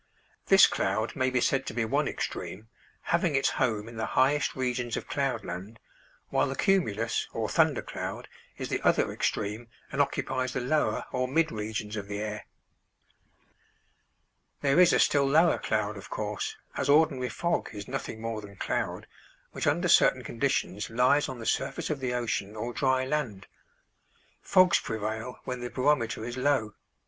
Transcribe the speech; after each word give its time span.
This 0.47 0.65
cloud 0.65 1.15
may 1.15 1.29
be 1.29 1.39
said 1.39 1.67
to 1.67 1.75
be 1.75 1.85
one 1.85 2.07
extreme, 2.07 2.69
having 3.13 3.35
its 3.35 3.51
home 3.51 3.87
in 3.87 3.97
the 3.97 4.07
highest 4.17 4.55
regions 4.55 4.97
of 4.97 5.05
cloud 5.07 5.45
land, 5.45 5.77
while 6.29 6.47
the 6.47 6.55
cumulus, 6.55 7.27
or 7.33 7.47
thunder 7.47 7.83
cloud, 7.83 8.27
is 8.57 8.69
the 8.69 8.81
other 8.81 9.11
extreme 9.11 9.67
and 9.91 10.01
occupies 10.01 10.53
the 10.53 10.59
lower 10.59 11.05
or 11.11 11.27
mid 11.27 11.51
regions 11.51 11.95
of 11.95 12.07
the 12.07 12.19
air. 12.19 12.47
There 14.61 14.79
is 14.79 14.91
a 14.91 14.97
still 14.97 15.27
lower 15.29 15.59
cloud 15.59 15.97
of 15.97 16.09
course, 16.09 16.55
as 16.75 16.89
ordinary 16.89 17.29
fog 17.29 17.69
is 17.71 17.87
nothing 17.87 18.19
more 18.19 18.41
than 18.41 18.55
cloud, 18.55 19.05
which 19.51 19.67
under 19.67 19.87
certain 19.87 20.23
conditions 20.23 20.89
lies 20.89 21.29
on 21.29 21.37
the 21.37 21.45
surface 21.45 21.91
of 21.91 21.99
the 21.99 22.15
ocean 22.15 22.55
or 22.55 22.73
dry 22.73 23.05
land. 23.05 23.45
Fogs 24.41 24.79
prevail 24.79 25.37
when 25.43 25.59
the 25.61 25.69
barometer 25.69 26.25
is 26.25 26.37
low. 26.37 26.73